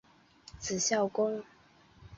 [0.59, 1.43] 字孝公。